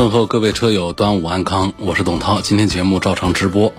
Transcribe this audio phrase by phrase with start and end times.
[0.00, 1.74] 问候各位车友，端午安康！
[1.76, 3.70] 我是董涛，今天节目照常直播，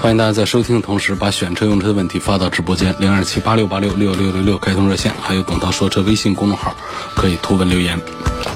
[0.00, 6.76] 欢迎大家在收听的同时把选车用车的问题发到直播间零二七八六八六六六六六开通热线，还有董涛说车微信公众号
[7.16, 7.98] 可以图文留言。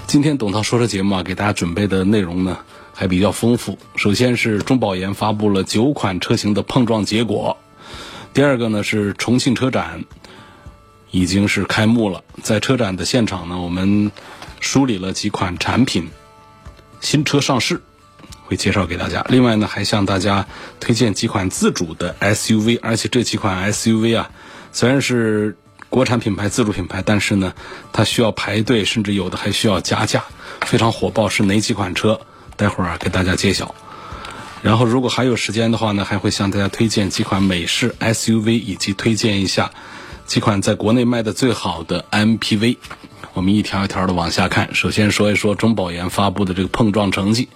[0.06, 2.58] 今天董涛说车节目啊，给大家准备的内容呢
[2.94, 3.80] 还比较丰富。
[3.96, 7.56] 首先是中保研发布了九款车型的碰撞结果，
[8.32, 10.04] 第二个呢是重庆车展
[11.10, 14.12] 已经是开幕了，在车展的现场呢，我们
[14.60, 16.10] 梳理了几款产品。
[17.00, 17.80] 新车上市，
[18.44, 19.24] 会介绍给大家。
[19.28, 20.46] 另外呢，还向大家
[20.80, 24.30] 推荐几款自主的 SUV，而且这几款 SUV 啊，
[24.72, 25.56] 虽然是
[25.88, 27.54] 国产品牌、自主品牌，但是呢，
[27.92, 30.24] 它需要排队，甚至有的还需要加价，
[30.62, 31.28] 非常火爆。
[31.28, 32.20] 是哪几款车？
[32.56, 33.74] 待会儿啊，给大家揭晓。
[34.60, 39.70] 然后，如果还有时间的话呢，还会向大家推荐几款美式 SUV，以及推荐一下
[40.26, 42.76] 几款在国内卖的最好的 MPV。
[43.34, 44.74] 我们一条一条的往下看。
[44.74, 47.48] 首先说一说中保研发布的这个碰撞成绩。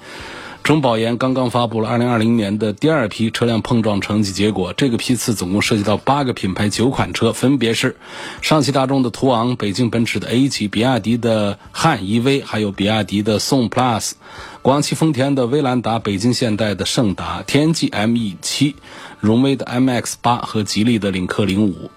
[0.62, 4.72] 中保研刚刚发布了2020年的第二批车辆碰撞成绩结果。
[4.72, 7.96] 这个批次总共涉及到八个品牌九款车，分别是
[8.42, 14.12] 上汽大众的途昂、北京奔驰的 A 级、比亚迪的汉 EV，还有比亚迪的宋 PLUS，
[14.62, 18.74] 广汽丰田的威兰达、北京现代的胜达、天际 ME7、
[19.18, 21.90] 荣威的 MX8 和吉利的领克零五。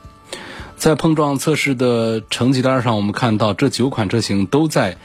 [0.77, 4.97] 在碰撞测试的成绩单上，我们看到这九款车型都在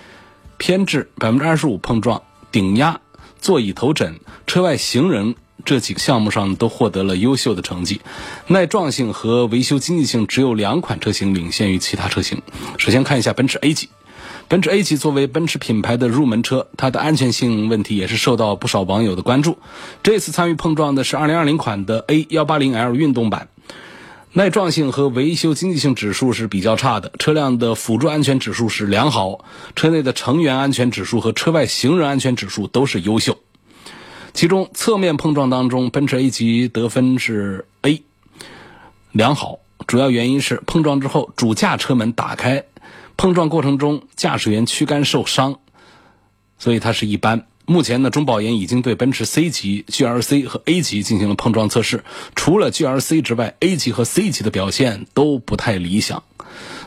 [0.59, 3.01] 偏置百分之二十五碰撞、顶压、
[3.41, 8.03] 座椅头枕、车外行人这几个项目上都获得了优秀的成绩。
[8.47, 12.43] 耐撞性和维修经济性只有两款车型领先于其他车型。
[12.77, 13.89] 首先看一下奔驰 A 级，
[14.49, 19.56] 奔驰 A 级作为奔驰品牌的入门车，它的安全性问题也是受到不少网友的关注。
[20.03, 23.49] 这次参与碰撞的是二零二零款的 A 幺八零 L 运动版。
[24.33, 33.37] 耐撞性和维修经济性指数是比较差的，车辆的辅助安全指数是良好，车内的成员安全指数和车外行人安全指数都是优秀。
[34.33, 38.05] 其中侧面碰撞当中，奔驰 A 级得分是 A，
[39.11, 39.59] 良好。
[39.89, 42.62] 主要原因是碰撞之后主驾车门打开，
[43.17, 45.59] 碰撞过程中驾驶员躯干受伤，
[46.57, 47.49] 所以它是一般。
[47.70, 52.03] 目前呢，中保研已经对奔驰 C 级、GLC 和 A 级进行了碰撞测试。
[52.34, 56.25] 除了 GLC 之外，A 级和 C 级的表现都不太理想。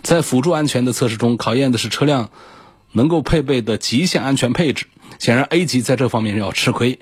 [0.02, 2.32] 在辅助安全的测试中，考验的是车辆
[2.92, 4.88] 能够配备的极限安全配置。
[5.20, 7.00] 显然，A 级在这方面要吃亏。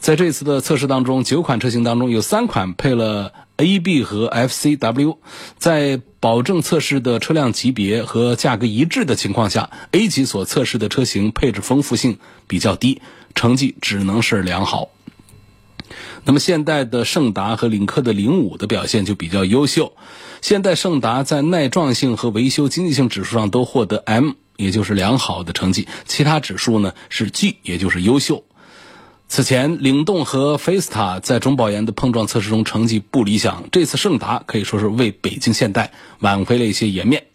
[0.00, 5.18] 在这次的测试当中，九款车型当中有三款配了 AB 和 FCW，
[5.58, 12.18] 在保证测试的车辆级别和价格一致的情况下，A 级所测试的车型配置丰富性
[12.48, 13.02] 比较低，
[13.34, 14.90] 成绩只能是良好。
[16.24, 19.92] 那么现代的胜达和领克的零五的表现就比较优秀，
[20.42, 28.44] 现代胜达在耐撞性和维修经济性指数上都获得 M，也就是良好的成绩，其他指数呢是 G，也就是优秀。
[29.28, 33.64] 此前，领动和菲斯塔在中保研的碰撞测试中成绩不理想。
[33.72, 37.29] 这次胜达可以说是为北京现代挽回了一些颜面。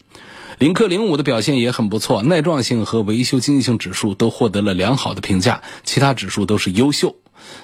[0.58, 7.16] 领克零五的表现也很不错，耐撞性和维修经济性指数都获得了良好的评价，其他指数都是优秀，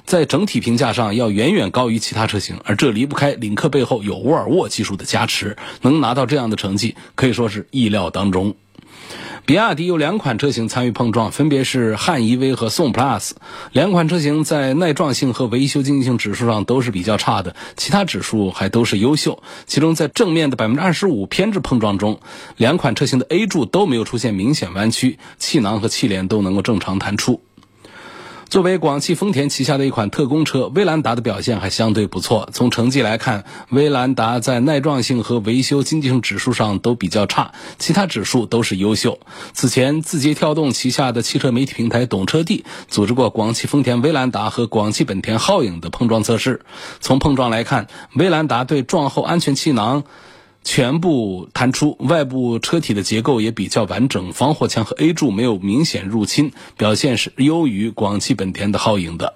[0.05, 2.59] 在整体评价上要远远高于其他车型。
[2.65, 8.55] 而这离不开领克背后有沃尔沃技术的加持，能拿到这样的成绩可以说是意料当中。
[9.45, 13.31] 比亚迪有两款车型参与碰撞，分别是汉 EV 和宋 PLUS。
[13.71, 19.41] 两款车型在耐撞性和维修经济性指数上都是比较差的，其他指数还都是优秀。
[19.65, 22.19] 其中在正面的百分之二十五偏置碰撞中，
[22.57, 27.41] 两款车型的 A 柱都没有出现明显弯曲，气囊和气帘都能够正常弹出。
[28.51, 32.49] 作为广汽丰田旗下的一款特供车，威兰达的表现还相对不错。
[32.51, 39.21] 从成绩来看，威兰达在耐撞性和维修经济性指数上都比较差，其他指数都是优秀。
[39.53, 46.59] 此前，字节跳动旗下的汽车媒体平台懂车帝组织过广汽丰田威兰达和广汽本田皓影的碰撞测试。
[46.99, 50.03] 从碰撞来看，威兰达对撞后安全气囊。
[50.63, 59.33] 全部弹出，外部车体的结构也比较完整，防火墙和 A 柱没有明显入侵，表现是优于广汽本田的皓影的。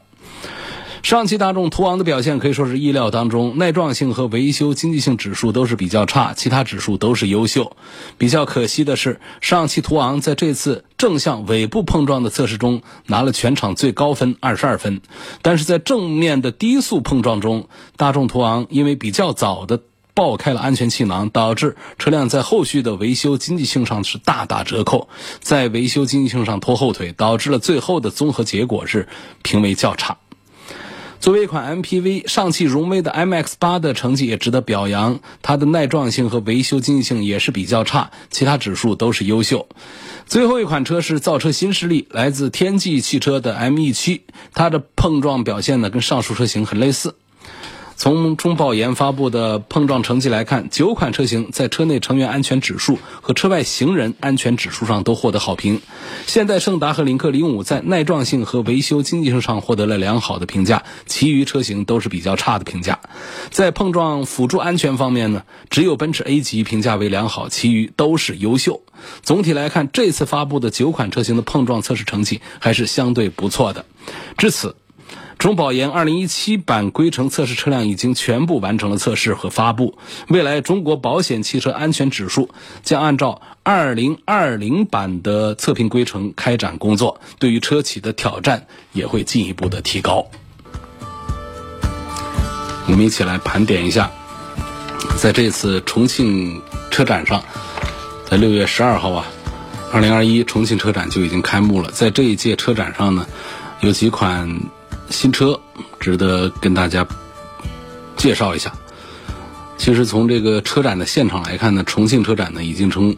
[1.04, 7.78] 上汽大众途昂的表现可以说是意料当中，耐撞性和维修经济性指数都是比较差，其他指数都是优秀。
[8.18, 15.02] 比较可惜的是，上汽途昂在这次正向尾部碰撞的测试中拿了全场最高分二十二分，
[15.44, 19.82] 但是在正面的低速碰撞中，大众途昂因为比较早的
[20.16, 25.10] 爆开了安全气囊，导致车辆在后续的维修经济性上是大打折扣，
[25.42, 29.08] 在维修经济性上拖后腿，导致了最后的综合结果是
[29.44, 30.18] 评为较差。
[31.20, 39.68] 作为一款 MPV，上汽荣威的 MX-8 的成绩也值得表扬，它的耐撞性和维修经济性也是比较差，其他指数都是优秀。
[40.28, 44.22] 最后一款车是造车新势力，来自天际汽车的 ME7，
[44.54, 47.16] 它的碰撞表现呢跟上述车型很类似。
[47.98, 55.82] 从中保研发布的碰撞成绩来看，九款车型在车内成员安全指数和车外行人安全指数上都获得好评。
[56.28, 63.00] 现代胜达和领克零五在耐撞性和维修经济性上获得了良好的评价，其余车型都是比较差的评价。
[63.50, 68.82] 在碰撞辅助安全方面呢，只有奔驰 A 级评价为良好，其余都是优秀。
[69.22, 73.86] 总体来看，这次发布的九款车型的碰撞测试成绩还是相对不错的。
[74.38, 74.76] 至此。
[75.38, 79.98] 中保研2017版规程测试车辆已经全部完成了测试和发布。
[80.28, 82.50] 未来中国保险汽车安全指数
[82.82, 90.26] 将按照2020版的测评规程开展工作，对于车企的挑战也会进一步的提高。
[92.88, 94.10] 我们一起来盘点一下，
[95.18, 97.44] 在这次重庆车展上，
[98.30, 99.26] 在6月12号啊
[99.92, 101.92] ，2021重庆车展就已经开幕了。
[101.92, 103.28] 在这一届车展上呢，
[103.82, 104.50] 有几款。
[105.10, 105.60] 新车
[106.00, 107.06] 值得跟大家
[108.18, 108.74] 介绍一下。
[109.78, 113.16] 其实从这个车展的现场来看呢，重庆车展呢已经从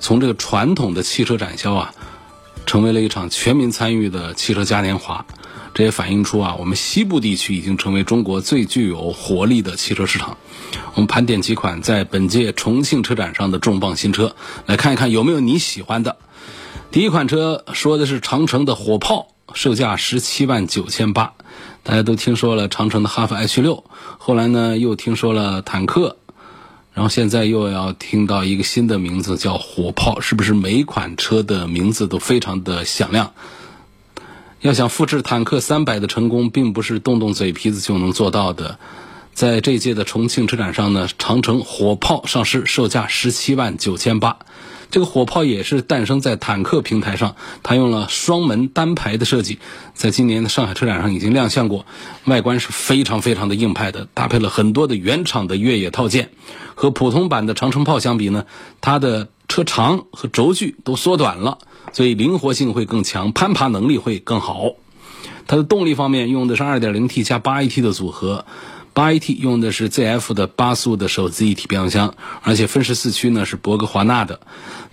[0.00, 1.94] 从这个传统的汽车展销啊，
[2.66, 5.24] 成为了一场全民参与的汽车嘉年华。
[5.72, 10.36] 这也反映出啊，我们西部地区已经成为中国最具有活力的汽车市场。
[10.94, 14.36] 我们盘点几款在本届重庆车展上的重磅新车，
[14.66, 16.16] 来看一看有没有你喜欢的。
[16.92, 19.33] 第一款车说的是长城的火炮。
[19.54, 21.32] 售价十七万九千八，
[21.82, 23.84] 大家都听说了长城的哈弗 H 六，
[24.18, 26.16] 后来呢又听说了坦克，
[26.92, 33.32] 然后现在又要听到一个新的名字叫火炮，是不是每款车的名字都非常的响亮？
[34.60, 38.78] 要想复制坦克三百的成功，并不是动动嘴皮子就能做到的。
[39.32, 44.38] 在这届的重庆车展上呢，长城火炮上市，售价十七万九千八。
[44.94, 49.58] 这个火炮也是诞生在坦克平台上，它用了双门单排的设计，
[49.92, 51.84] 在今年的上海车展上已经亮相过，
[52.26, 56.30] 外观是非常非常的硬派的，搭配了很多的原厂的越野套件。
[56.76, 58.44] 和普通版的长城炮相比呢，
[58.80, 61.58] 它的车长和轴距都缩短了，
[61.92, 64.74] 所以灵活性会更强，攀爬能力会更好。
[65.48, 68.44] 它的动力方面用的是 2.0T 加 8AT 的组合。
[68.94, 74.40] 八 AT 用的是 ZF 的八速的手自一体变速箱，而且分时四驱呢是博格华纳的。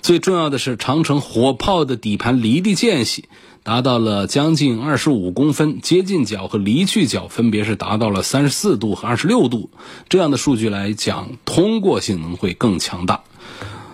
[0.02, 3.26] 最重要的是，长城火炮的底盘离地间隙
[3.62, 9.70] 达到了将近二十五公分，接近角和离去角分别是达到了三十四度和二十六度。
[10.10, 13.22] 这样的数据来讲，通过性能会更强大。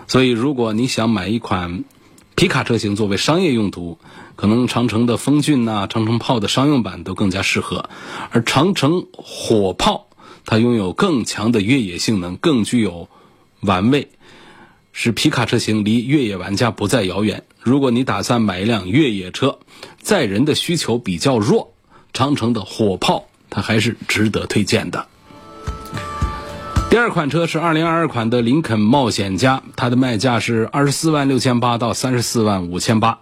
[0.08, 1.84] 所以，如果你想买一款
[2.36, 4.00] 皮卡车型作为商业用途，
[4.38, 7.90] 可能长城的风骏呐、长城炮的商用版都更加适合，
[8.32, 10.08] 而长城火炮
[10.46, 13.10] 它拥有更强的越野性能，更具有
[13.62, 14.10] 玩味，
[14.94, 17.44] 使皮卡车型离越野玩家不再遥远。
[17.60, 19.58] 如果你打算买一辆越野车，
[20.00, 21.74] 载人的需求比较弱，
[22.14, 25.08] 长城的火炮它还是值得推荐的。
[26.92, 33.20] 第二款车是2022款的林肯冒险家，它的卖价是二十四万六千八到三十四万五千八。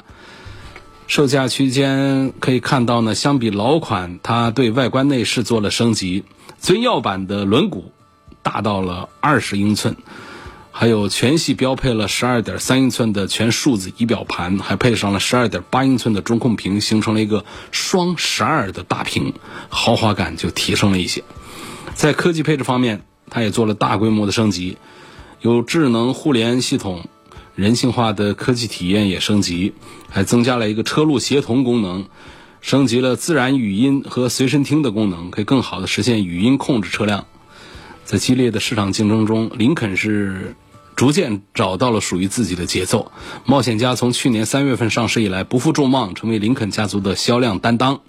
[1.08, 6.24] 售价区间可以看到呢，相比老款，它对外观内饰做了升级，
[6.60, 7.84] 尊耀版的轮毂
[8.42, 9.96] 大到了二十英寸，
[10.72, 19.34] 还有全系标配了十二点三英寸的全数字仪表盘，还配上了十二点八英寸的中控屏，形成了一个双十二的大屏，
[19.70, 21.24] 豪华感就提升了一些。
[21.94, 24.78] 在科技配置方面，它也做了大规模的升级，
[25.40, 27.08] 有智能互联系统。
[27.56, 29.74] 人性化的科技体验也升级，
[30.10, 32.06] 还增加了一个车路协同功能，
[32.60, 37.26] 升级了自然语音和随身听的功能，可以更好的实现语音控制车辆。
[38.04, 40.56] 在激烈的市场竞争中，林肯是
[40.98, 43.12] 逐渐找到了属于自己的节奏。
[43.46, 48.02] 冒险家从去年三月份上市以来不负众望，成为林肯家族的销量担当。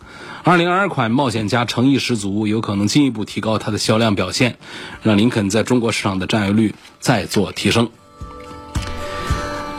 [0.43, 4.59] 二零二二款冒险家诚意十足，有可能进一步提高它的销量表现，
[5.03, 7.91] 让林肯在中国市场的占有率再做提升。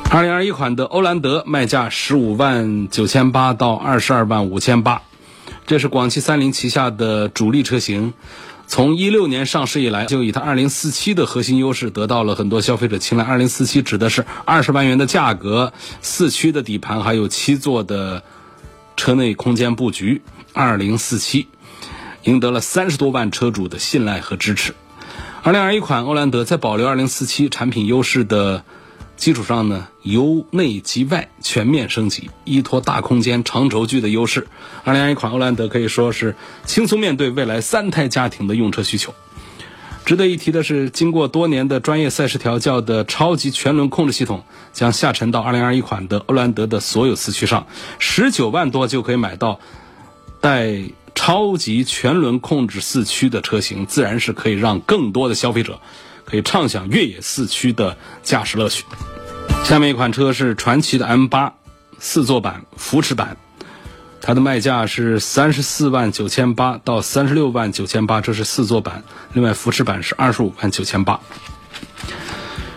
[0.10, 5.02] 二零二一款的欧蓝德卖价十五万九千八到二十二万五千八，
[5.66, 8.14] 这是广汽三菱旗下的主力车型。
[8.68, 13.26] 从一六年上市以来，就以它二零四七的核心优势得到了很多消费者青睐。
[13.26, 18.24] 二零四七指的是二十万元的价格、四驱的底盘，还有七座的
[18.96, 20.22] 车内空间布局。
[20.54, 21.48] 二零四七
[22.24, 24.74] 赢得了三十多万车主的信赖和支持。
[25.44, 28.64] 二零二一款欧蓝德在保留二零四七产品优势的。
[29.18, 34.48] 基础上呢，由内及外全面升级，依托大空间、长轴距的优势，
[34.84, 39.14] 二零二一款欧蓝德可以说是轻松面对未来三胎家庭的用车需求。
[40.06, 47.68] 值得一提的是，经过多年的专业赛事调教的超级全轮控制系统将下沉到二零二一款的欧蓝德的所有四驱上，
[48.00, 49.60] 十九万多就可以买到
[50.40, 50.84] 带
[51.14, 55.82] 超级全轮控制四驱的车型，自然是可以让更多的消费者。
[56.29, 58.84] 可以畅享越野四驱的驾驶乐趣。
[59.63, 61.53] 下面一款车是传祺的 M 八
[62.00, 63.38] 四座版扶持版，
[64.22, 69.03] 它的卖价是三十四万九千八到三十六万九千八，这是四座版。
[69.31, 71.19] 另外扶持版是二十五万九千八。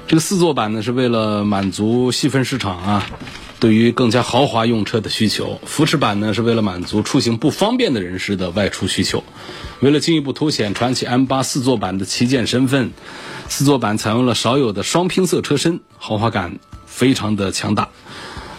[0.06, 3.06] 这个四座版呢，是为了满足细分市场啊。
[3.60, 9.22] 对于更加豪华用车的需求，扶持版呢是为了满足出行不方便的人士的外出需求。
[9.80, 12.92] 为了进一步凸显传祺 M8 四座版的旗舰身份，
[13.48, 17.90] 四座版采用了少有的双拼色车身，豪华感非常的强大。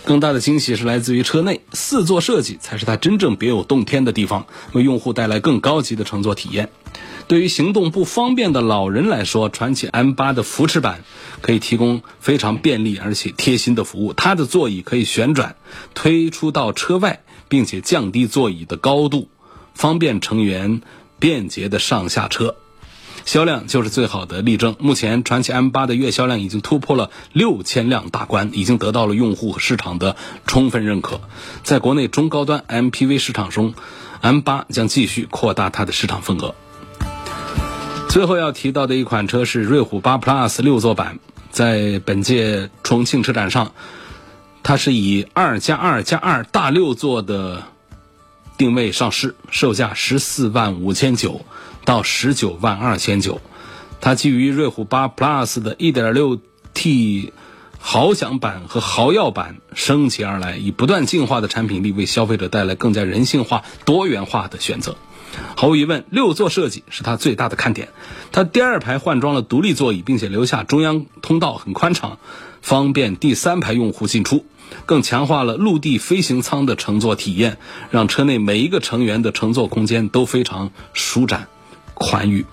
[0.03, 6.69] 更大的惊喜是来自于车内四座设计，才是它真正别有洞天的地方，为用户带来更高级的乘坐体验。
[7.27, 11.03] 对于行动不方便的老人来说，传祺 M8 的扶持版
[11.41, 14.11] 可以提供非常便利而且贴心的服务。
[14.13, 15.55] 它的座椅可以旋转
[15.93, 19.29] 推出到车外，并且降低座椅的高度，
[19.73, 20.81] 方便成员
[21.19, 22.55] 便捷的上下车。
[23.25, 24.75] 销量就是最好的例证。
[24.79, 30.15] 目前，传祺 M8 的月销量已经突破了六千辆大关，已经得到了用户和市场的
[30.47, 31.21] 充分认可。
[31.63, 33.73] 在国内中高端 MPV 市场中
[34.21, 36.55] ，M8 将继续扩大它的市场份额。
[38.09, 41.19] 最后要提到的一款车是瑞虎8 Plus 六座版，
[41.51, 43.71] 在本届重庆车展上，
[44.63, 47.63] 它是以二加二加二大六座的
[48.57, 51.45] 定位上市，售价十四万五千九
[51.85, 53.41] 到十九万二千九。
[53.99, 57.31] 它基于瑞虎8 Plus 的 1.6T
[57.79, 64.95] 豪享版和豪耀版升级而来，以不断进化的产品力为消费者带来更加人性化、多元化的选择。
[65.55, 67.89] 毫无疑问，六座设计是它最大的看点。
[68.31, 72.17] 它第二排换装了独立座椅，并且留下中央通道，很宽敞，
[72.61, 74.45] 方便第三排用户进出。
[74.85, 77.57] 更强化了陆地飞行舱的乘坐体验，
[77.89, 81.47] 让车内每一个成员的乘坐空间都非常舒展、
[82.01, 82.45] 宽裕。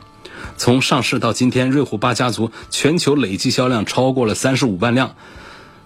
[0.56, 5.16] 从上市到今天，瑞虎八家族全球累计销量超过了三十五万辆。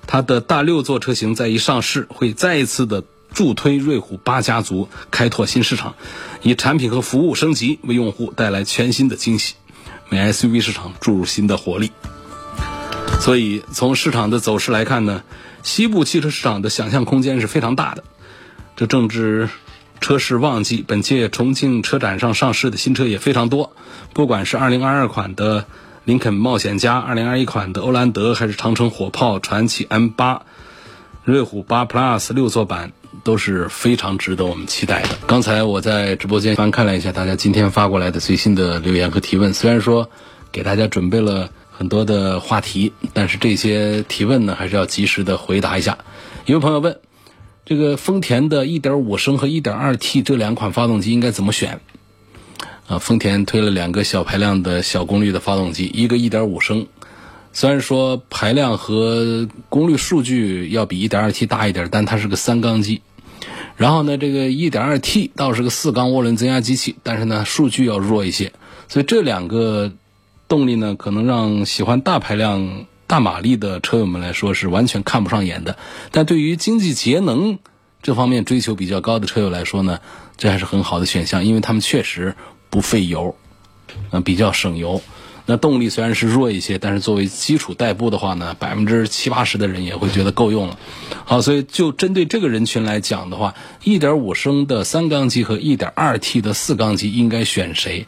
[0.07, 3.05] 它的大六座车型在一上市，会再一次的。
[3.35, 5.95] 助推瑞虎八家族开拓新市场，
[6.43, 9.55] 以产品和服务升级为用户带来全新的惊喜，
[10.11, 11.93] 为 SUV 市场注入新的活力。
[13.21, 15.23] 所以从市场的走势来看呢，
[15.63, 18.05] 西部汽车市场的想象空间是非常大的。
[18.77, 19.49] 这正值
[20.03, 23.75] 车市旺季，本届重庆车展上上市的新车也非常多，
[24.13, 25.65] 不管是2022款的
[26.05, 30.41] 林肯冒险家，2021款的欧蓝德，还是长城火炮、传祺 M8、
[31.25, 32.93] 瑞虎8 Plus 六座版。
[33.25, 35.11] 都是非常值得我们期待的。
[35.27, 40.09] 刚才我在直播间翻看了一下大家今天发过来的最新的留言和提问，虽然说
[40.51, 45.99] 给大家准备了很多的话题，但是这些提问呢还是要及时的回答一下。
[46.47, 46.99] 有位朋友问，
[47.65, 51.81] 这个丰田的1.5升和 1.2T 这两款发动机应该怎么选？
[52.89, 56.87] 啊，丰田推了两个小排量的小功率的发动机，一个1.5升。
[57.53, 63.01] 虽然说排量和功率数据要比 1.2T 大一点，但它是个三缸机。
[63.77, 68.53] 然后呢，这个 1.2T 倒是个四缸涡轮增压机器，但是呢数据要弱一些。
[68.89, 69.93] 所以这两个
[70.49, 75.77] 动力呢，可能让喜欢大排量、大马力的车友们来说是完全看不上眼的。
[76.13, 77.59] 但对于经济节能
[78.03, 80.01] 这方面追求比较高的车友来说呢，
[80.39, 82.35] 这还是很好的选项，因为他们确实
[82.71, 83.37] 不费油，
[84.13, 85.03] 嗯，比较省油。
[85.45, 90.79] 那动力虽然是弱一些，但是作为基础代步的话呢，百分之七八十的人也会觉得够用了。
[91.27, 93.55] 好，所以就针对这个人群来讲的话，
[93.85, 98.07] 一点五升的三缸机和一点二 T 的四缸机应该选谁？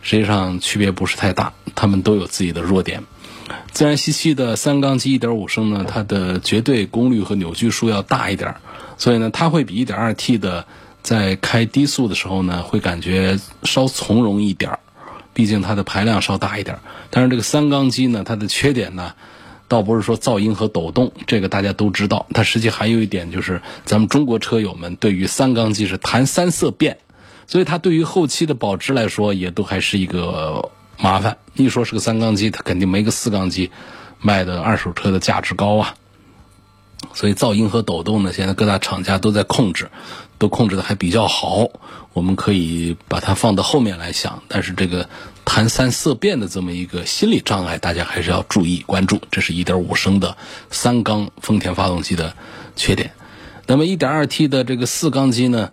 [0.00, 3.04] 实际上区别不是太大，他们都有自己的弱点。
[3.72, 8.56] 自然吸气的三缸机一点五升呢，它的绝对功率和扭矩数要大一点，
[8.98, 10.66] 所以呢，它会比一点二 T 的
[11.02, 14.78] 在开低速的时候呢，会感觉稍从容一点。
[15.34, 16.78] 毕竟它的排量稍大一点，
[17.10, 19.14] 但是这个三缸机呢，它的缺点呢，
[19.66, 22.26] 倒不是说噪音和抖动，这个大家都知道。
[22.32, 26.98] 它实际还有一点就是，咱们中国车友们对于三缸机是谈三色变，
[27.48, 31.38] 所以它对于后期的保值来说，也都还是一个麻烦。
[31.54, 33.70] 一说是个三缸机，它肯定没个四缸机
[34.20, 35.94] 卖的二手车的价值高啊。
[37.12, 39.90] 所以噪音和抖动呢，现在各大厂家都在控制，
[40.38, 41.68] 都控制的还比较好。
[42.12, 45.08] 我们可以把它放到后面来想，但是这个
[45.44, 49.20] 谈三色变的这么一个心理障碍，大家还是要注意关注。
[49.30, 50.36] 这是一点五升的
[50.70, 52.34] 三缸丰田发动机的
[52.74, 53.12] 缺点。
[53.66, 55.72] 那么一点二 T 的这个四缸机呢，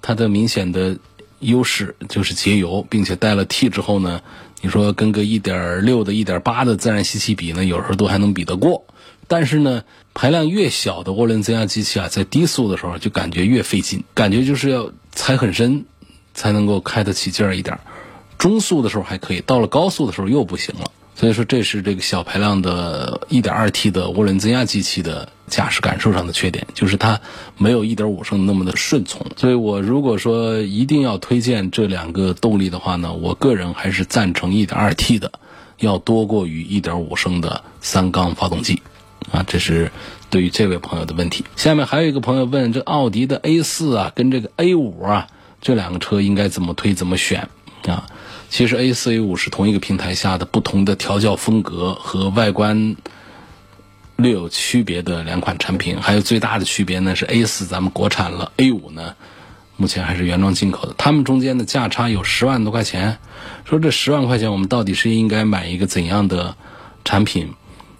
[0.00, 0.96] 它的明显的
[1.42, 4.22] 优势就是节油，并且带了 T 之后呢，
[4.62, 8.86] 你说跟个一点六的、一点八的自然吸气比呢，有时候都还能比得过。
[9.28, 9.84] 但是呢，
[10.14, 14.90] 排量越小的涡轮增压机器啊，在低速的时候就感觉越费劲，感觉就是要。
[15.14, 15.84] 踩很深，
[16.32, 17.78] 才能够开得起劲儿一点。
[18.38, 20.90] 中速的时候还可以，到了高速的时候又不行了。
[21.14, 27.20] 所以说，这是这个小排量的 1.2T 的涡轮增压机器的驾驶感受上的缺点，就是它
[27.58, 29.24] 没有1.5升那么的顺从。
[29.36, 35.30] 所以我如果说一定要推荐这两个动力的话呢，我个人还是赞成 1.2T 的，
[35.78, 38.82] 要多过于1.5升的三缸发动机。
[39.30, 39.92] 啊，这是。
[40.32, 45.26] 对于这位朋友的问题，下面还有一个朋友问：这奥迪的 A 四啊，跟这个 A 五啊，
[45.60, 47.50] 这两个车应该怎么推、怎么选
[47.86, 48.06] 啊？
[48.48, 52.96] 其实 A 四、A 五是同一个平台下的不同的调教风格和外观
[54.22, 56.00] 略有区别的两款产品。
[56.00, 59.14] 还有最大的区别呢是 A 四咱们国产了，A 五呢
[59.76, 60.94] 目前还是原装进口的。
[60.96, 63.18] 它们中间的价差有十万多块钱。
[63.64, 66.56] 说这十万块钱，我们到底是应该买一个怎样的
[67.04, 67.52] 产品？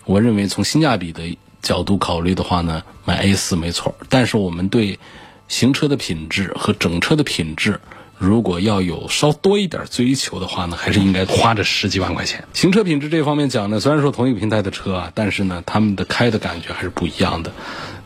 [0.05, 1.37] 我认为从性价比的。
[1.63, 3.95] 角度考虑的话呢，买 A 四没错。
[4.09, 4.99] 但是我们对
[5.47, 7.81] 行车的品质和整车的品质，
[8.23, 12.45] 如果要有稍多一点追求的话呢，还是应该花这十几万块钱。
[12.53, 17.53] 行车品质这方面讲呢，虽然说同一个平台的车啊，但是呢，他们的开的感觉还是不一样的。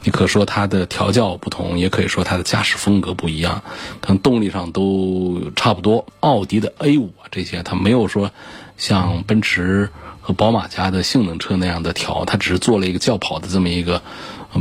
[0.04, 3.62] 你可说它的调教不同，也可以说它的驾驶风格不一样，
[4.00, 6.06] 可能动力上都差不多。
[6.20, 8.30] 奥迪的 A 五啊这些，它没有说
[8.78, 9.90] 像奔驰。
[10.26, 14.02] 和宝马家的性能车那样的调，它只是做了一个轿跑的这么一个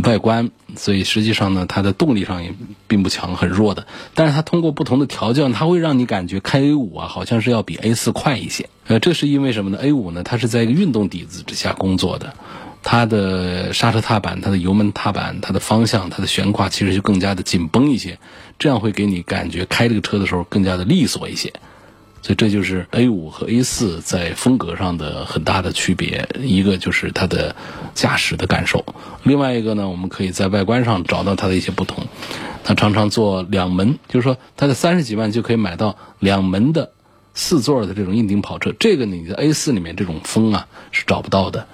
[0.02, 2.54] 外观，所以实际上呢，它的动力上也
[2.88, 3.88] 并不强，很弱的。
[4.14, 8.70] 但是它通过不同的调教，它会让你感觉开 A 五啊，好像是要比 A 四快一些。
[8.88, 12.34] 呃，这是因为什么呢？A 五呢，它是在一个运动底子之下工作的，
[12.84, 18.20] 它的刹车踏板、它的油门踏板、它的方向、它的悬挂其实就更加的紧绷一些，
[18.60, 21.53] 这样会给你感觉开这个车的时候更加的利索一些。
[22.25, 27.55] 所以这就是 A 五和 A 四在风格上的很大的区别，一个就是它的
[27.94, 28.83] 驾驶的感受，
[29.22, 32.07] 另外一个呢，我们可以在外观上找到它的一些不同。
[32.64, 36.94] 它常常做两门，就是说它在三十几万就可以买到两门的
[37.35, 41.68] 四座的这种硬顶跑车，这个你在 A 四里面这种风啊是找不到的。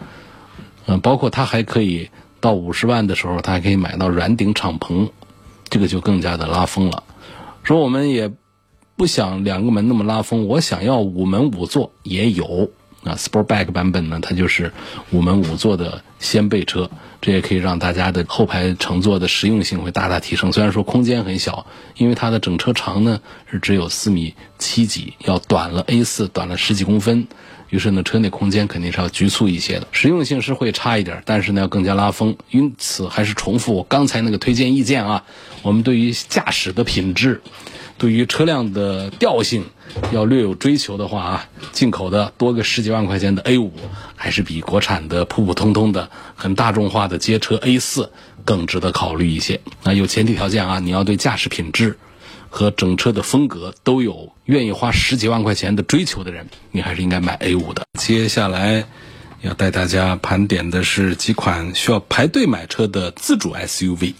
[0.85, 2.09] 嗯，包括它还可以
[2.41, 5.11] 到五十万的时候，它还可以买到软顶敞篷，
[5.69, 7.03] 这个就更加的拉风了。
[7.63, 8.33] 说我们也。
[9.01, 12.69] 不想两个门那么拉风，我想要五门五座也有
[13.03, 13.15] 啊。
[13.15, 14.71] Sportback 版本呢，它就是
[15.09, 16.87] 五门五座的掀背车，
[17.19, 20.51] 这也可以让大家的后排乘坐的实用性会大大提升。
[20.51, 21.65] 虽然说空间很小，
[21.97, 27.27] 因为它的整车长呢是只有四米七几，要短了 A 四短了十几公分，
[27.71, 32.37] 于是呢车内空间肯定是要局促一些的，实用性是会差一点，但是呢要更加拉风。
[32.51, 35.23] 因此还是重复我刚才那个推荐意见啊，
[35.63, 37.41] 我们对于驾驶的品质。
[38.01, 39.63] 对于车辆的调性
[40.11, 43.71] 要略有追求的话啊，进口的多个十几万块钱的 A 五，
[44.15, 48.11] 还是比国产的普普通通的很大众化的街车 A 四
[48.43, 49.61] 更值得考虑一些。
[49.83, 51.99] 那有前提条件啊，你要对驾驶品质
[52.49, 57.83] 和整车的风格都有愿意花十几万块钱的追求的人，你还是应该买 A 五的。
[57.99, 58.83] 接下来
[59.41, 64.15] 要带大家盘点的是几款需要排队买车的自主 SUV。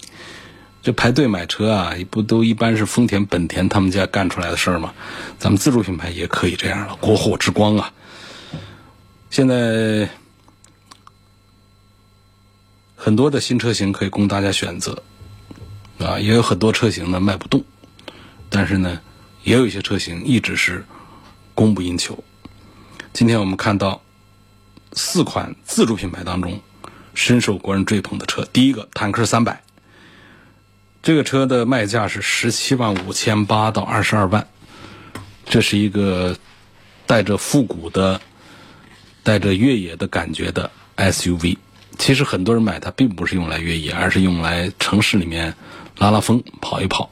[0.82, 4.92] 这排队买车啊，不都一般是丰田、本田他们家干出来的事儿吗？
[5.38, 7.92] 咱们自主品牌也可以这样了，国货之光啊！
[9.30, 10.08] 现在
[12.96, 15.04] 很多的新车型可以供大家选择
[15.98, 17.64] 啊，也有很多车型呢卖不动，
[18.50, 19.00] 但是呢，
[19.44, 20.84] 也有一些车型一直是
[21.54, 22.24] 供不应求。
[23.12, 24.02] 今天我们看到
[24.94, 26.60] 四款自主品牌当中
[27.14, 29.62] 深受国人追捧的车，第一个坦克三百。
[31.02, 34.46] 这个车的卖价是十七万五千八到二十二万，
[35.44, 36.36] 这是一个
[37.06, 38.20] 带着复古的、
[39.24, 41.58] 带着越野的感觉的 SUV。
[41.98, 45.52] 其实很多人买它并不是用来越野，而是用来城市里面
[45.98, 47.10] 拉拉风、跑一跑。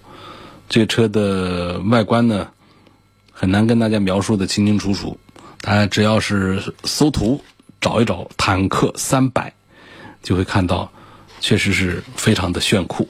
[0.69, 2.49] 这个车的外观呢，
[3.33, 5.19] 很难跟大家描述的清清楚楚。
[5.63, 7.43] 大家只要是搜图
[7.81, 9.53] 找一找“坦克三百”，
[10.23, 10.93] 就会看到，
[11.41, 13.09] 确实是非常的炫酷。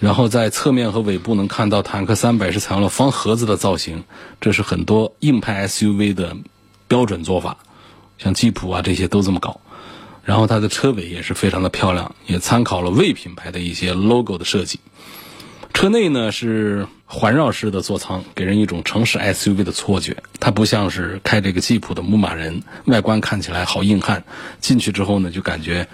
[0.00, 4.04] 然后在侧面和尾部能看到，坦克三百是采用了方盒子的造型，
[4.40, 6.36] 这是很多硬派 SUV 的
[6.86, 7.56] 标准做法，
[8.16, 9.60] 像吉普啊这些都这么搞。
[10.22, 14.78] 然后它的车尾也是非常的漂亮，也参考了魏品牌的一些 logo 的设计。
[15.74, 20.16] 车内呢是环绕式的座舱，给人一种城市 SUV 的错觉。
[20.38, 24.22] 它不像是开这个吉普的牧马人，外观看起来好硬汉，
[24.60, 25.88] 进去之后呢就感觉。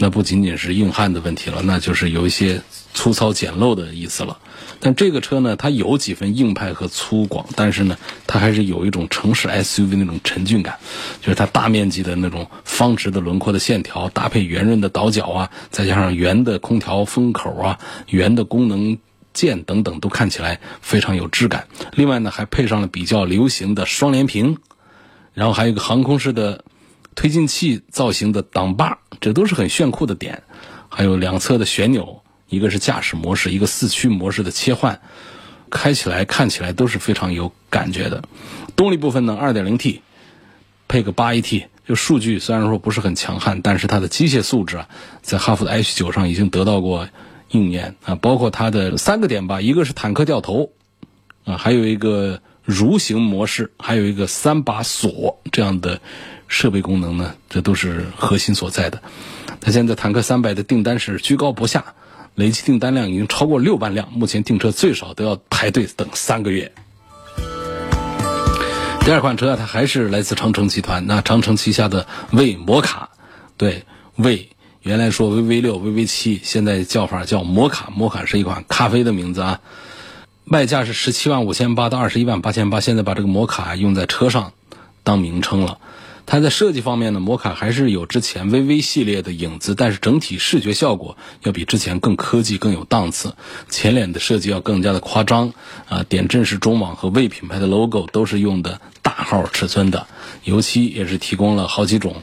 [0.00, 2.62] 那不仅仅是硬汉的问题了，那就是有一些
[2.94, 4.38] 粗糙简陋的意思了。
[4.78, 10.78] 但这个车呢，它有几分硬派和粗犷，但是呢，它还是有一种城市 SUV 那种沉俊感，
[11.20, 18.98] 就是它大面积的那种方直的轮廓的线条，搭配圆润的倒角啊，再加上圆的空调风口啊、圆的功能
[19.32, 21.66] 键等等，都看起来非常有质感。
[21.94, 24.58] 另外呢，还配上了比较流行的双联屏，
[25.34, 26.64] 然后还有一个航空式的。
[27.18, 30.44] 推进器造型的挡把，这都是很炫酷的点。
[30.88, 35.00] 还有两侧的旋钮，一个是驾驶模式，一个四驱模式的切换，
[35.68, 38.22] 开起来看起来都是非常有感觉的。
[38.76, 39.98] 动力部分呢，2.0T
[40.86, 44.88] 配个 8AT，就数据虽然说不是很强悍，但是它的机械素质啊，
[45.20, 47.08] 在哈弗的 H9 上已经得到过
[47.50, 48.14] 应验啊。
[48.14, 50.70] 包括它的三个点吧，一个是坦克掉头
[51.44, 56.00] 啊，还有一个蠕行模式，还有一个三把锁这样的。
[56.48, 59.00] 设备功能呢，这都是核心所在的。
[59.60, 61.94] 它现在坦克三百的订单是居高不下，
[62.34, 66.72] 累计订单量已经超过六万辆，目前订车最少都要排队等三个月。
[69.00, 73.10] 第二款车它还是来自长城集团，那长城旗下的魏摩卡，
[73.56, 73.84] 对
[74.16, 74.50] 魏
[74.82, 79.60] 原来说 VV 六、VV 七，现在叫法叫摩卡，摩卡是一款咖啡的名字啊。
[80.44, 84.52] 卖价是十七万五千八到二十一万八千八，现在把这个摩卡用在车上
[85.02, 85.78] 当名称了。
[86.30, 93.34] 它在设计方面呢，摩卡还是有之前 VV 系列的影子，但是整体视觉效果要比之前更科技、更有档次。
[93.70, 95.54] 前脸的设计要更加的夸张，
[95.88, 100.06] 啊，点阵式中网和魏品牌的 logo 都是用的大号尺寸的，
[100.44, 102.16] 油漆也是提供了好几种，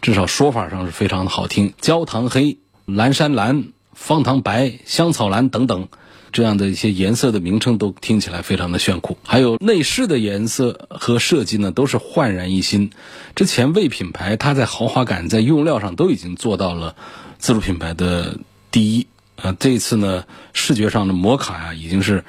[0.00, 5.88] 至少说法上是非常的好听，焦糖黑、蓝山蓝、方糖白、香草蓝等等。
[6.32, 12.90] 这样的一些颜色的名称都听起来非常的炫酷，还有内饰的颜色和设计呢，都是焕然一新。
[13.34, 16.96] 之前魏品牌它在豪华感、在用料上都已经做到了
[17.38, 18.38] 自主品牌的
[18.70, 19.56] 第一啊。
[19.58, 22.24] 这一次呢，视觉上的摩卡呀，已经是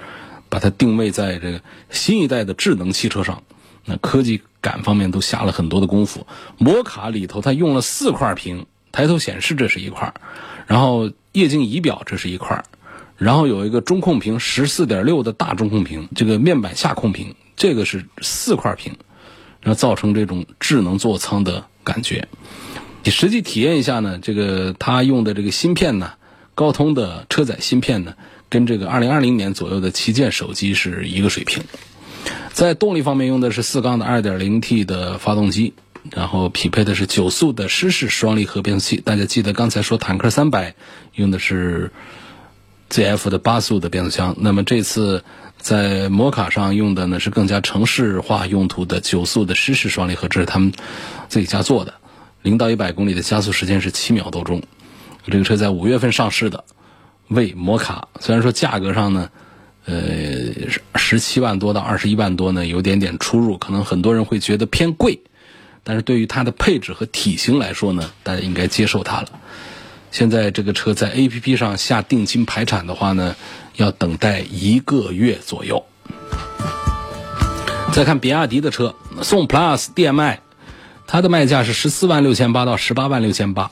[0.50, 3.44] 把它定位在这个新一代的智能汽车上，
[3.86, 6.26] 那科技感方面都下了很多的功夫。
[6.58, 10.14] 摩卡里头它用了四块屏，抬头显示这是一块，
[10.68, 12.64] 然后液晶仪表这是一块。
[13.22, 18.98] 然后有一个中控屏，十四点六的大中控屏，这个面板下控屏，这个是四块屏，
[19.62, 22.28] 然后造成这种智能座舱的感觉。
[23.04, 26.14] 你实际体验一下呢，这个它用的这个芯片呢，
[26.56, 28.16] 高通的车载芯片呢，
[28.50, 31.62] 跟这个二零二零年左右的旗舰手机是一个水平。
[32.54, 35.76] 在动力方面用的是四缸的二点零 T 的发动机，
[36.10, 38.98] 然后匹配的是九速的湿式双离合变速器。
[39.00, 40.74] 大家记得刚才说坦克三百
[41.14, 41.92] 用的是。
[42.92, 45.24] ZF 的八速的变速箱，那么这次
[45.58, 50.74] 在摩卡上用的呢是更加城市化用途的九速的湿式双离合，这是他们
[51.30, 51.94] 自己家做的，
[52.42, 54.62] 零到一百公里的加速时间是七秒多钟。
[55.26, 56.66] 这个车在五月份上市的，
[57.30, 59.30] 为摩卡，虽然说价格上呢，
[59.86, 59.96] 呃，
[60.96, 65.22] 十七万多到二十一万多呢有点点出入，可能很多人会觉得偏贵，
[65.86, 69.30] 但是对于它的配置和体型来说呢，大家应该接受它了。
[70.12, 73.36] 现在这个车在 A P P 上下定金排产的话呢，
[73.78, 75.86] 要等待一个月左右。
[77.94, 80.42] 再看比亚迪的车，宋 Plus D M I，
[81.08, 83.72] 它的卖价是十四万六千八到十八万六千八。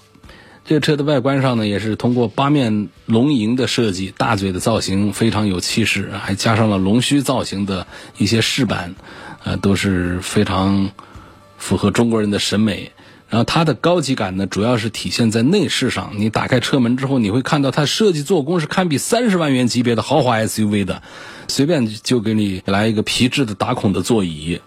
[0.66, 8.96] 这个车的外观上呢，也是通过八面龙吟的设计，大嘴的造型非常有气势，还加上了龙须造型的一些饰板，
[9.44, 10.92] 呃，都是非常
[11.58, 12.92] 符合中国人的审美。
[13.30, 16.14] 然后它的高级感呢，主要是体现在内饰上。
[16.18, 21.04] 你打开车门之后，你会看到它设计做工是堪比三十万元级别的豪华 SUV 的，
[21.48, 24.60] 随便就给你来一个皮质的打孔的座椅。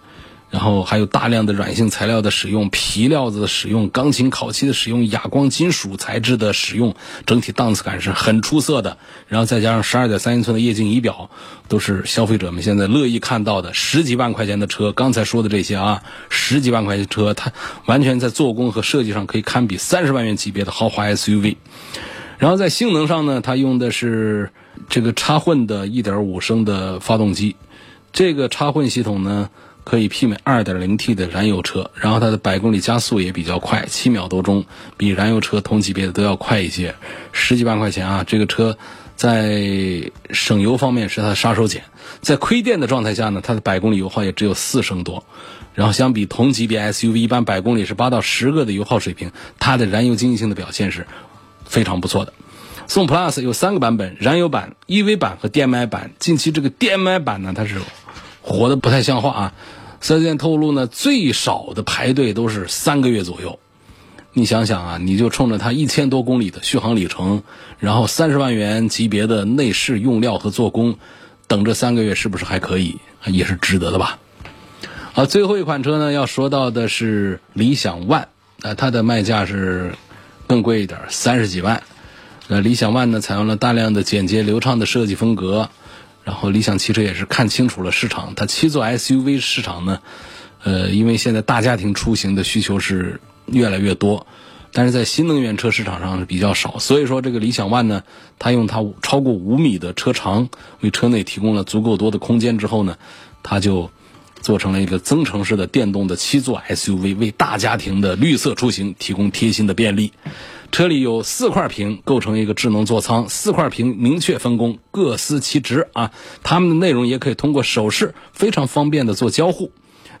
[0.53, 6.93] 然后还有大量的软性材料的使用，皮料子的使用，钢琴烤漆的使用，哑光金属材质的使用，
[7.25, 8.99] 整体档次感是很出色的。
[9.27, 11.31] 然后再加上十二点三英寸的液晶仪表，
[11.67, 13.73] 都是消费者们现在乐意看到的。
[13.73, 17.51] 十几万块钱的车，刚才说的这些啊，十几万块钱的车，它
[17.87, 21.55] 完全在做工和设计上可以堪比三十万元级别的豪华 SUV。
[22.37, 24.51] 然后在性能上呢，它用的是
[24.87, 27.55] 这个插混的1.5升的发动机，
[28.11, 29.49] 这个插混系统呢。
[29.83, 34.65] 可以媲美 2.0T 的燃油车，然后它的百公里加速也比较快，七秒多钟，
[34.97, 36.95] 比燃油车同级别的都要快一些。
[37.31, 38.77] 十几万块钱啊，这个车
[39.15, 41.81] 在省油方面是它的杀手锏。
[42.21, 45.23] 在亏电的状态下呢，它的百公里油耗也只有四升多。
[45.73, 51.07] 然后相比同级别 SUV，一般百公里是八到十个的油耗水平，它的燃油经济性的表现是
[51.65, 52.33] 非常不错的。
[52.85, 56.11] 宋 Plus 有三个版本，燃油版、EV 版和 DM-i 版。
[56.19, 57.79] 近期这个 DM-i 版呢，它是
[58.43, 59.53] 活的不太像话啊。
[59.99, 63.57] 四 S 店透露呢，最少的排队都是三个月左右。
[64.33, 67.43] 你想想啊，你就冲着它一千多公里的续航里程，
[67.79, 70.97] 然后三十万元级别的内饰用料和做工，
[71.47, 72.97] 等这三个月是不是还可以？
[73.27, 74.19] 也是值得的吧。
[75.13, 78.25] 好，最后一款车呢，要说到的是理想 ONE，
[78.63, 79.93] 呃，它的卖价是
[80.47, 81.83] 更贵一点，三十几万。
[82.47, 85.69] 那理想 ONE 呢，采用了大量的简洁流畅的设计风格，
[86.23, 89.99] 然后理想汽车也是看清楚了市场，它七座 SUV 市场呢，
[90.63, 94.25] 呃，因为现在大家庭出行的需求是越来越多，
[94.71, 98.03] 但是在新能源车市场上是比较少，所以说这个理想 ONE 呢，
[98.39, 100.49] 它用它超过五米的车长
[100.81, 102.97] 为车内提供了足够多的空间之后呢，
[103.43, 103.91] 它就。
[104.43, 110.11] 做成了一个增程式的电动的七座 SUV，为大家庭的绿色出行提供贴心的便利。
[110.71, 116.11] 车里有四块屏构成一个智能座舱，四块屏明确分工，各司其职啊。
[116.43, 119.71] 它们的内容也可以通过手势非常方便的做交互。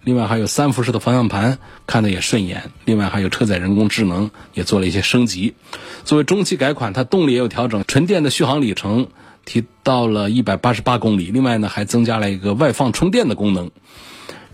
[0.03, 1.57] 另外还有三辐式的方向盘，
[1.87, 2.71] 看的也顺眼。
[2.85, 5.53] 另外还有车载人工智能也做了一些升级。
[6.05, 9.07] 作为中期改款，它动力也有调整，纯电的续航里程
[9.45, 11.31] 提到了一百八十八公里。
[11.31, 13.71] 另外呢，还增加了一个外放充电的功能。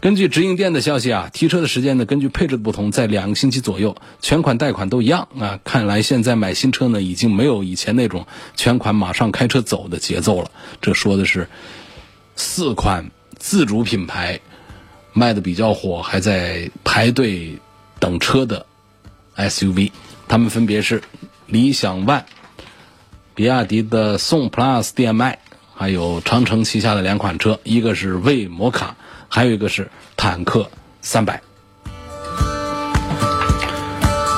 [0.01, 5.59] 根据直营店的消息啊，提车的时间呢，根据配置的不同，在两个星期左右，全款贷款都一样啊。
[5.65, 10.51] 看来现在买新车呢，已经没有以前那种全款马上开车走的节奏了。
[10.79, 11.49] 这说的是
[12.37, 14.39] 四款自主品牌
[15.11, 17.59] 卖的比较火，还在排队
[17.99, 18.65] 等车的
[19.35, 19.91] SUV，
[20.29, 21.03] 他们分别是
[21.45, 22.23] 理想 ONE、
[23.35, 25.39] 比亚迪的宋 PLUS DM-i，
[25.75, 28.95] 还有长城旗下的两款车，一个是魏摩卡。
[29.29, 30.69] 还有一个是坦克
[31.01, 31.41] 三百。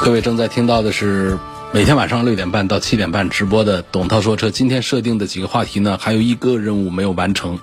[0.04, 1.38] 各位正在听到的是
[1.72, 4.52] 每天晚上六点半到七点半直播的董涛说车。
[4.52, 7.58] 今天设定的几个话题呢，还有一个任务没有完成，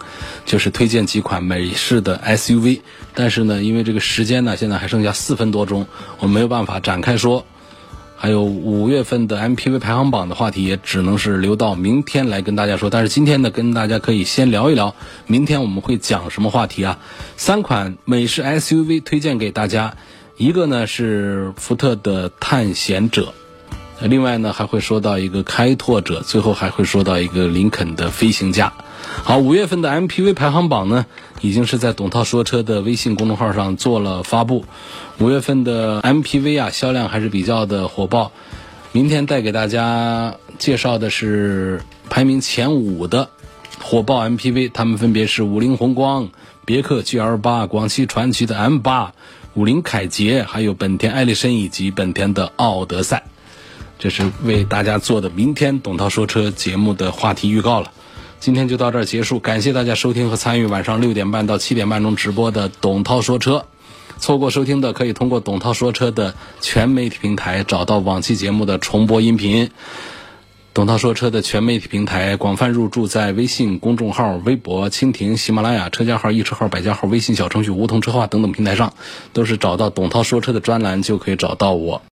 [0.46, 2.80] 就是推荐几款美式的 SUV。
[3.12, 5.86] 但是呢，因为这个时间呢，现在还剩下四分多钟，
[6.20, 7.44] 我没有办法展开说。
[8.20, 12.90] 还有五月份的 MPV 排行榜的话题，也只能是留到明天来跟大家说。
[12.90, 14.96] 但是今天呢，跟大家可以先聊一聊，
[15.28, 16.98] 明天我们会讲什么话题啊？
[17.36, 19.96] 三款美式 SUV 推荐给大家，
[20.36, 23.32] 一个呢是福特的探险者，
[24.00, 28.72] 另外呢还会说到一个开拓者，最后还会说到一个林肯的飞行家。
[29.24, 31.04] 好，五月份的 MPV 排行榜呢，
[31.42, 34.64] 已经是在董涛说车的微信公众号上做了发布。
[35.18, 38.32] 五月份的 MPV 啊，销量还是比较的火爆。
[38.92, 43.28] 明天带给大家介绍的是排名前五的
[43.78, 46.30] 火爆 MPV，它们分别是五菱宏光、
[46.64, 49.12] 别克 GL 八、广汽传祺的 M 八、
[49.52, 53.24] 五菱凯捷，还有本田艾力绅以及本田的奥德赛。
[53.98, 57.92] 这是为大家做的明天董涛说车节目的话题预告了。
[58.40, 63.66] 今天就到这儿结束，感谢大家收听和参与晚上六点半到七点半钟直播的董涛说车。
[64.20, 69.70] 错过收听的可以通过董涛说车的全媒体平台找到往期节目的重播音频。
[70.72, 78.94] 董涛说车的全媒体平台广泛入驻在微信公众号、微博、蜻蜓、喜马拉雅、车家号、易车号、百家号、微信小程序梧桐车话等等平台上，
[79.32, 82.02] 都是找到董涛说车的专栏就可以找到我。